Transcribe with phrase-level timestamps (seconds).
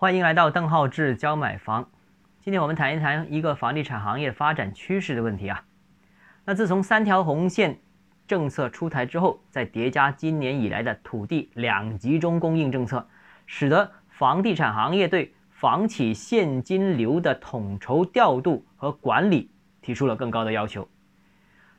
[0.00, 1.90] 欢迎来到邓浩志教买房。
[2.40, 5.64] 今天我们谈一谈一个房地产行业发展趋势的问题啊。
[6.44, 7.80] 那自从三条红线
[8.24, 13.04] 政策出台之后，再叠加今年以来的土地两集中供应政策，
[13.44, 19.50] 使得房地产行业对房企现金流的统筹调度和管理
[19.82, 20.88] 提出了更高的要求。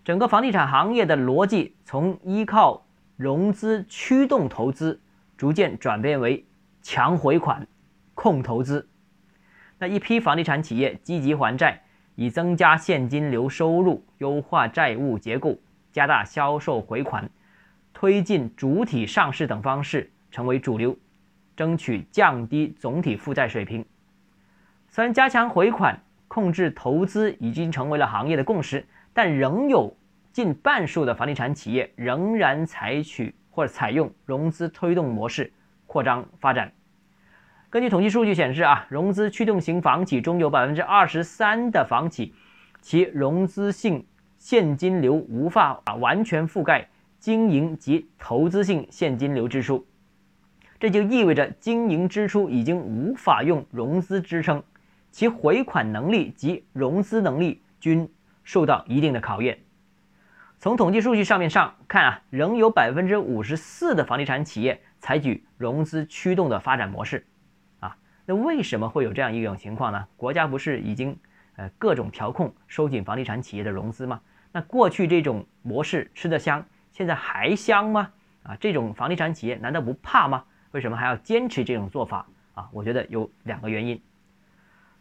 [0.03, 4.99] 整个房地产行业的逻辑从依靠融资驱动投资，
[5.37, 6.45] 逐渐转变为
[6.81, 7.65] 强回款。
[8.21, 8.85] 控投资，
[9.77, 11.81] 那一批房地产企业积极还债，
[12.15, 15.57] 以增加现金流收入、优化债务结构、
[15.93, 17.29] 加大销售回款、
[17.93, 20.93] 推进主体上市等方式成为主流，
[21.55, 23.85] 争取降低总体负债水平。
[24.89, 25.97] 虽然加强回款、
[26.27, 29.95] 控制投资已经成为了行业的共识，但仍有
[30.33, 35.53] 近半数的房地产企业仍然采取或者采用融资推动模式
[35.87, 36.69] 扩张发展。
[37.71, 42.33] 根据统计数据显示，啊，融资驱动型房企中有百分之二十三的房企，
[42.81, 44.07] 其融资性
[44.39, 49.85] 现金流无法啊完全覆盖经营及投资性现金流支出，
[50.79, 54.63] 这就意味着经营支出已经无法用融资支撑，
[55.11, 58.11] 其回款能力及融资能力均
[58.43, 59.59] 受到一定的考验。
[60.57, 67.27] 从统计数据上面上看啊，仍有百分之五十四的房地产企业采取融资驱动的发展模式。
[68.29, 70.05] 那为什么会有这样一种情况呢？
[70.15, 71.17] 国家不是已经
[71.55, 74.21] 呃各种调控收紧房地产企业的融资吗？
[74.51, 78.11] 那过去这种模式吃得香，现在还香吗？
[78.43, 80.43] 啊，这种房地产企业难道不怕吗？
[80.73, 82.69] 为什么还要坚持这种做法啊？
[82.71, 83.99] 我觉得有两个原因。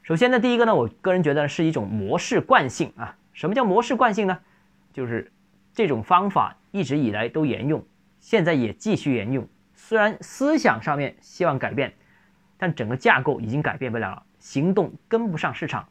[0.03, 3.15] 首先呢，第一个呢，我个人觉得是一种模式惯性啊。
[3.35, 4.39] 什么叫模式惯性呢？
[4.91, 5.31] 就是
[5.75, 7.85] 这种方法一直以来都沿用，
[8.21, 9.47] 现在也继续沿用。
[9.75, 11.93] 虽然思想上面希望改变。
[12.59, 15.89] 但整个架构已经改变不了了，行动跟不上市场，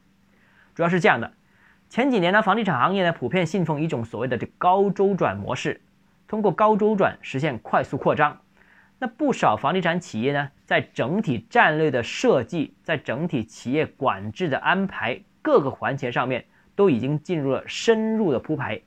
[0.75, 1.33] 主要是这样的。
[1.89, 5.79] 前几年呢，房地产行业呢普遍信奉一种所谓的这高周转模式，
[6.27, 8.37] 通过高周转实现快速扩张。
[8.99, 16.43] 那不少房地产企业呢，在整体战略的设计，在整体企业管制的安排各个环节上面，
[16.75, 18.81] 都已经进入了深入的铺排，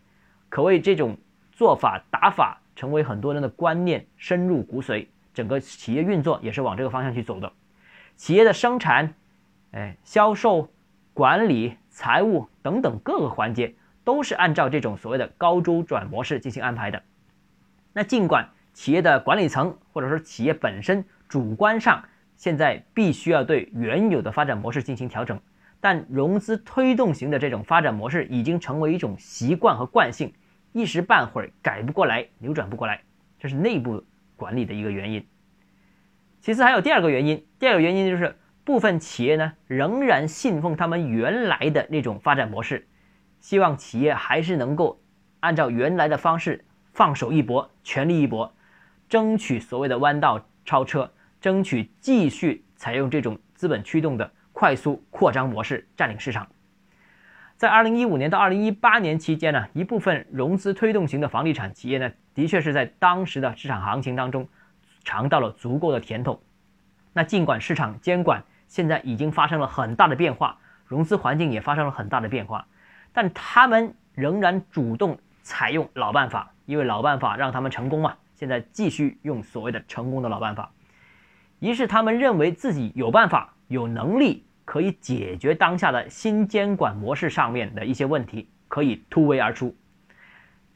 [0.49, 1.17] 可谓这种
[1.53, 7.51] 做法打法成为很多人的观念，深入骨髓，整个企业运作也是往这个方向去走的。
[8.21, 9.15] 企业的生产、
[9.71, 10.69] 哎销售、
[11.15, 17.03] 管理、财务等等各个环节都是按照这种所谓的高周转模式进行安排的。
[17.95, 22.05] 那尽管企业的管理层或者说企业本身主观上
[22.37, 25.41] 现在必须要对原有的发展模式进行调整，
[25.81, 30.31] 但融资推动型的这种发展模式已经成为一种习惯和惯性，
[30.73, 33.01] 一时半会儿改不过来、扭转不过来，
[33.39, 34.05] 这是内部
[34.37, 35.27] 管理的一个原因。
[36.41, 38.35] 其次还有第二个原因，第二个原因就是
[38.65, 42.89] 部分企业呢仍然信奉他们原来的那种发展模式，
[43.41, 45.03] 希望企业还是能够
[45.41, 46.65] 按照原来的方式
[46.95, 48.55] 放手一搏，全力一搏，
[49.07, 51.13] 争取所谓的弯道超车，
[51.43, 56.49] 争取继续采用这种资本驱动的快速扩张模式占领市场。
[57.59, 64.49] 在二零一五年到二零一八年期间呢，一部分融资推动型的房地产企业呢，的确是在当时的市场行情当中。
[65.05, 66.43] 尝到了足够的甜头，
[67.13, 72.67] 那尽管市场监管现在已经发生了很大的变化，融资环境也发生了很大的变化，
[73.13, 78.17] 但他们仍然主动采用老办法，因为老办法让他们成功嘛。
[78.35, 80.71] 现在继续用所谓的成功的老办法，
[81.59, 89.75] 一是他们认为自己有办法、有能力可以解决当下的新监管模式上面的一些问题，可以突围而出；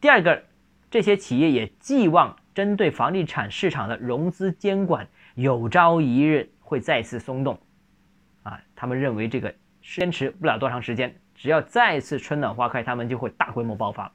[0.01, 0.43] 第二个，
[0.91, 2.37] 这些企业也寄望。
[2.55, 7.59] 针对房地产市场的融资监管，有朝一日会再次松动，
[8.45, 14.13] 啊，他们认为这个坚持不了多长时间，只要再次春暖花开，他们就会大规模爆发。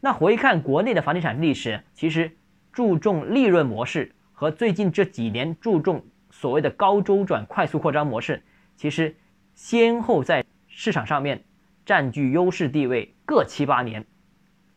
[0.00, 2.34] 那回看国内的房地产历史，其实
[2.72, 8.42] 注重利润模式和最近这几年注重所谓的高周转快速扩张模式，
[8.74, 9.14] 其实
[9.54, 11.44] 先后在市场上面
[11.84, 14.06] 占据优势地位各七八年，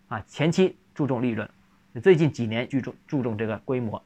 [0.09, 1.49] 啊，前期注重利润。
[2.01, 4.03] 最近几年注重注重这个规模，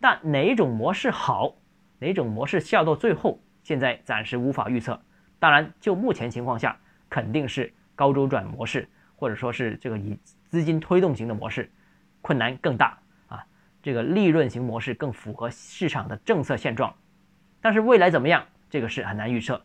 [0.00, 1.54] 但哪种模式好，
[1.98, 5.00] 哪种模式笑到最后，现在暂时无法预测。
[5.38, 6.76] 当然，就目前情况下，
[7.08, 10.18] 肯定是高周转模式，或者说是这个以
[10.48, 11.70] 资金推动型的模式，
[12.20, 12.98] 困难更大
[13.28, 13.44] 啊。
[13.80, 16.92] 这个利润型模式更符合市场的政策现状。
[17.60, 19.64] 但是未来怎么样，这个是很难预测。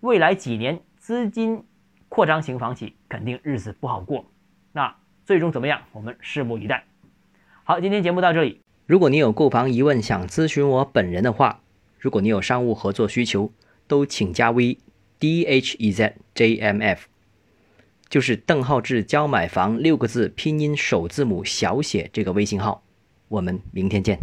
[0.00, 1.64] 未来几年资金
[2.08, 4.24] 扩张型房企肯定日子不好过。
[4.70, 4.94] 那
[5.24, 6.84] 最终怎么样，我们拭目以待。
[7.70, 8.62] 好，今天节目到这里。
[8.86, 11.60] 如果你有购房疑问，想咨询我本人的话，
[11.98, 13.52] 如果你有商务合作需求，
[13.86, 14.78] 都请加 V
[15.18, 17.08] d h e z j m f，
[18.08, 22.82] 就是邓浩志教买房六个字拼音首字母小写这个微信号。
[23.28, 24.16] 我们明天见。